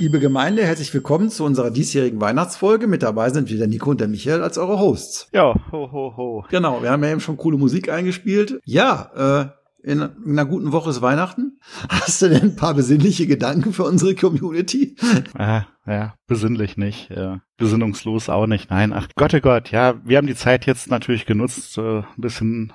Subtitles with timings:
[0.00, 2.86] Liebe Gemeinde, herzlich willkommen zu unserer diesjährigen Weihnachtsfolge.
[2.86, 5.28] Mit dabei sind wieder Nico und der Michael als eure Hosts.
[5.34, 6.44] Ja, ho, ho, ho.
[6.48, 8.62] Genau, wir haben ja eben schon coole Musik eingespielt.
[8.64, 9.52] Ja,
[9.84, 11.60] äh, in einer guten Woche ist Weihnachten.
[11.90, 14.96] Hast du denn ein paar besinnliche Gedanken für unsere Community?
[15.34, 17.42] Ah, ja, besinnlich nicht, ja.
[17.58, 18.70] besinnungslos auch nicht.
[18.70, 22.04] Nein, ach Gott, oh Gott, ja, wir haben die Zeit jetzt natürlich genutzt, äh, ein
[22.16, 22.72] bisschen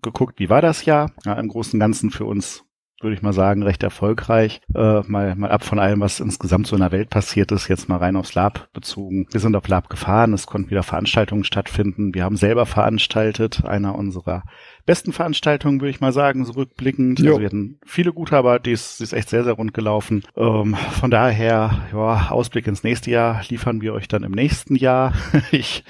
[0.00, 1.10] geguckt, wie war das Jahr?
[1.24, 2.62] Ja, im Großen und Ganzen für uns
[3.00, 4.60] würde ich mal sagen, recht erfolgreich.
[4.74, 7.88] Äh, mal, mal ab von allem, was insgesamt so in der Welt passiert ist, jetzt
[7.88, 9.26] mal rein aufs Lab bezogen.
[9.30, 12.14] Wir sind auf Lab gefahren, es konnten wieder Veranstaltungen stattfinden.
[12.14, 14.42] Wir haben selber veranstaltet, einer unserer
[14.86, 17.20] besten Veranstaltungen, würde ich mal sagen, so rückblickend.
[17.20, 17.28] Jo.
[17.28, 20.24] Also wir hatten viele gute, aber die ist, die ist echt sehr, sehr rund gelaufen.
[20.36, 25.12] Ähm, von daher, ja, Ausblick ins nächste Jahr liefern wir euch dann im nächsten Jahr.
[25.52, 25.84] ich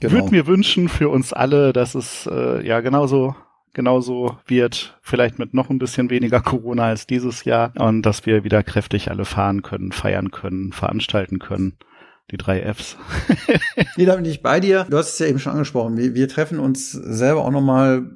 [0.00, 0.14] Genau.
[0.14, 3.36] würde mir wünschen für uns alle, dass es äh, ja genauso
[3.72, 8.44] genauso wird, vielleicht mit noch ein bisschen weniger Corona als dieses Jahr und dass wir
[8.44, 11.76] wieder kräftig alle fahren können, feiern können, veranstalten können.
[12.30, 12.96] Die drei Fs.
[13.96, 14.86] Nee, da bin ich bei dir.
[14.88, 15.96] Du hast es ja eben schon angesprochen.
[15.96, 18.10] Wir, wir treffen uns selber auch nochmal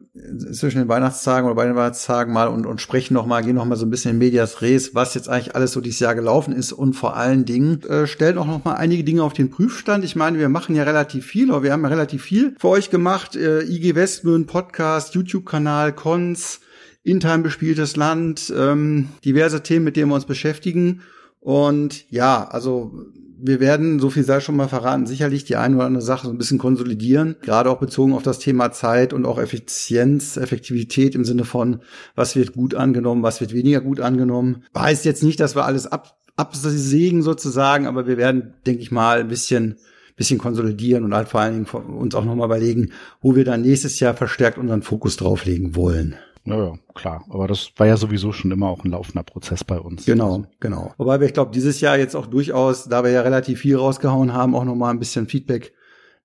[0.53, 3.85] zwischen den Weihnachtstagen oder bei den Weihnachtstagen mal und, und sprechen nochmal, gehen nochmal so
[3.85, 6.95] ein bisschen in Medias Res, was jetzt eigentlich alles so dieses Jahr gelaufen ist und
[6.95, 10.05] vor allen Dingen äh, stellen auch nochmal einige Dinge auf den Prüfstand.
[10.05, 12.91] Ich meine, wir machen ja relativ viel, oder wir haben ja relativ viel für euch
[12.91, 13.35] gemacht.
[13.35, 16.61] Äh, IG Westmühlen Podcast, YouTube-Kanal, Cons,
[17.03, 21.03] Intime bespieltes Land, ähm, diverse Themen, mit denen wir uns beschäftigen.
[21.41, 22.93] Und ja, also
[23.39, 26.33] wir werden, so viel sei schon mal verraten, sicherlich die eine oder andere Sache so
[26.33, 31.25] ein bisschen konsolidieren, gerade auch bezogen auf das Thema Zeit und auch Effizienz, Effektivität im
[31.25, 31.81] Sinne von,
[32.15, 34.65] was wird gut angenommen, was wird weniger gut angenommen.
[34.77, 39.21] Heißt jetzt nicht, dass wir alles ab, absägen sozusagen, aber wir werden, denke ich mal,
[39.21, 39.77] ein bisschen
[40.17, 43.99] bisschen konsolidieren und halt vor allen Dingen uns auch nochmal überlegen, wo wir dann nächstes
[44.01, 46.15] Jahr verstärkt unseren Fokus drauflegen wollen.
[46.45, 47.25] Naja, klar.
[47.31, 50.05] Aber das war ja sowieso schon immer auch ein laufender Prozess bei uns.
[50.05, 50.93] Genau, genau.
[50.99, 54.35] Wobei wir, ich glaube, dieses Jahr jetzt auch durchaus, da wir ja relativ viel rausgehauen
[54.35, 55.73] haben, auch nochmal ein bisschen Feedback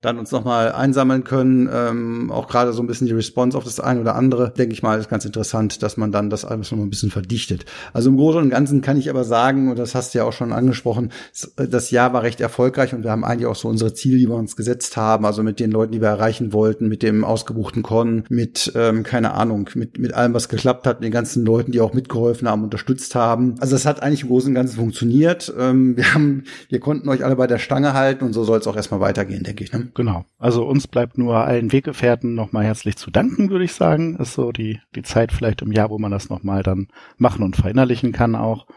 [0.02, 1.70] dann uns nochmal einsammeln können.
[1.74, 4.82] Ähm, auch gerade so ein bisschen die Response auf das eine oder andere, denke ich
[4.82, 7.66] mal, ist ganz interessant, dass man dann das alles nochmal ein bisschen verdichtet.
[7.92, 10.32] Also im Großen und Ganzen kann ich aber sagen, und das hast du ja auch
[10.32, 13.94] schon angesprochen, s- das Jahr war recht erfolgreich und wir haben eigentlich auch so unsere
[13.94, 17.04] Ziele, die wir uns gesetzt haben, also mit den Leuten, die wir erreichen wollten, mit
[17.04, 21.46] dem ausgebuchten Con, mit, ähm, keine Ahnung, mit, mit allem, was geklappt hat, den ganzen
[21.46, 23.56] Leuten, die auch mitgeholfen haben, unterstützt haben.
[23.60, 25.54] Also das hat eigentlich im Großen und Ganzen funktioniert.
[25.60, 28.68] Ähm, wir haben, wir konnten euch alle bei der Stange halten und so soll es
[28.68, 29.74] auch erstmal weitergehen, denke ich.
[29.74, 29.89] Ne?
[29.94, 30.26] Genau.
[30.38, 34.16] Also uns bleibt nur allen Weggefährten nochmal herzlich zu danken, würde ich sagen.
[34.18, 37.56] Ist so die, die Zeit vielleicht im Jahr, wo man das nochmal dann machen und
[37.56, 38.68] verinnerlichen kann auch.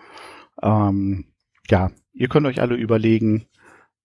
[0.63, 1.27] Ähm,
[1.71, 3.47] ja, ihr könnt euch alle überlegen,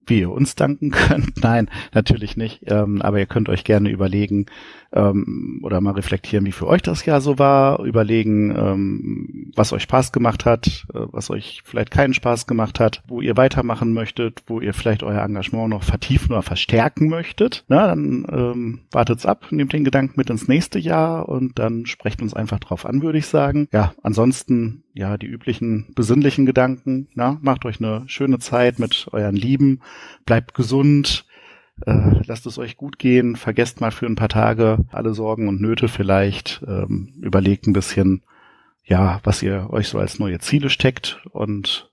[0.10, 1.44] wie ihr uns danken könnt.
[1.44, 2.62] Nein, natürlich nicht.
[2.68, 4.48] Ähm, aber ihr könnt euch gerne überlegen
[4.94, 7.84] ähm, oder mal reflektieren, wie für euch das Jahr so war.
[7.84, 13.04] Überlegen, ähm, was euch Spaß gemacht hat, äh, was euch vielleicht keinen Spaß gemacht hat,
[13.08, 17.66] wo ihr weitermachen möchtet, wo ihr vielleicht euer Engagement noch vertiefen oder verstärken möchtet.
[17.68, 22.22] Na, dann ähm, wartet's ab, nehmt den Gedanken mit ins nächste Jahr und dann sprecht
[22.22, 23.68] uns einfach drauf an, würde ich sagen.
[23.72, 27.08] Ja, ansonsten ja, die üblichen besinnlichen Gedanken.
[27.14, 29.82] Na, macht euch eine schöne Zeit mit euren Lieben,
[30.26, 31.26] bleibt gesund,
[31.86, 35.62] äh, lasst es euch gut gehen, vergesst mal für ein paar Tage alle Sorgen und
[35.62, 38.24] Nöte vielleicht, ähm, überlegt ein bisschen,
[38.84, 41.92] ja, was ihr euch so als neue Ziele steckt und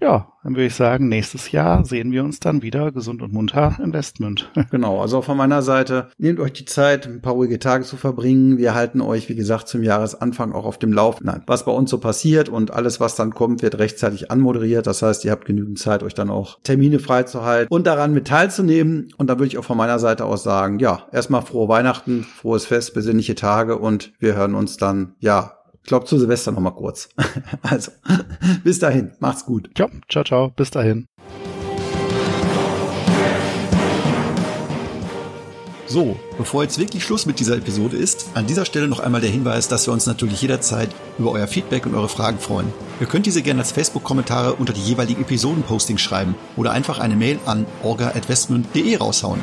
[0.00, 3.76] ja, dann würde ich sagen, nächstes Jahr sehen wir uns dann wieder gesund und munter
[3.82, 4.50] im Westmund.
[4.70, 8.56] Genau, also von meiner Seite, nehmt euch die Zeit, ein paar ruhige Tage zu verbringen.
[8.56, 11.98] Wir halten euch, wie gesagt, zum Jahresanfang auch auf dem Laufenden, was bei uns so
[11.98, 14.86] passiert und alles, was dann kommt, wird rechtzeitig anmoderiert.
[14.86, 19.08] Das heißt, ihr habt genügend Zeit, euch dann auch Termine freizuhalten und daran mit teilzunehmen.
[19.16, 22.66] Und da würde ich auch von meiner Seite aus sagen, ja, erstmal frohe Weihnachten, frohes
[22.66, 26.70] Fest, besinnliche Tage und wir hören uns dann, ja, ich glaube zu Silvester noch mal
[26.70, 27.08] kurz.
[27.62, 27.92] also,
[28.64, 29.70] bis dahin, macht's gut.
[29.76, 31.06] Ja, ciao, ciao, bis dahin.
[35.90, 39.30] So, bevor jetzt wirklich Schluss mit dieser Episode ist, an dieser Stelle noch einmal der
[39.30, 40.88] Hinweis, dass wir uns natürlich jederzeit
[41.18, 42.72] über euer Feedback und eure Fragen freuen.
[43.00, 47.40] Ihr könnt diese gerne als Facebook-Kommentare unter die jeweiligen Episoden-Postings schreiben oder einfach eine Mail
[47.44, 49.42] an orga.westmund.de raushauen.